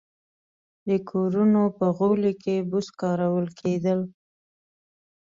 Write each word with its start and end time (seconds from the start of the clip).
د 0.87 0.89
کورونو 1.09 1.61
په 1.77 1.85
غولي 1.97 2.33
کې 2.43 2.55
بوس 2.69 2.87
کارول 3.01 3.45
کېدل 3.59 3.99